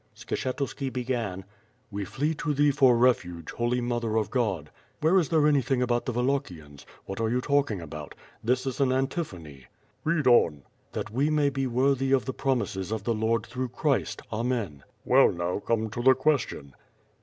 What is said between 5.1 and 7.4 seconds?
is there anything about the Wal lachians? What are you